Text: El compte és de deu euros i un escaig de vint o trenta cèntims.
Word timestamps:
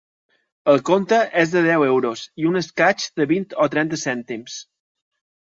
El 0.71 0.79
compte 0.89 1.19
és 1.41 1.51
de 1.55 1.61
deu 1.67 1.85
euros 1.89 2.23
i 2.45 2.49
un 2.53 2.59
escaig 2.63 3.07
de 3.23 3.29
vint 3.35 3.47
o 3.67 3.69
trenta 3.77 4.01
cèntims. 4.07 4.59